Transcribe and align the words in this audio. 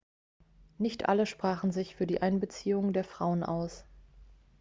nicht 0.79 1.07
alle 1.09 1.27
sprachen 1.27 1.69
sich 1.71 1.95
für 1.95 2.07
die 2.07 2.23
einbeziehung 2.23 2.91
der 2.91 3.03
frauen 3.03 3.43
aus 3.43 3.85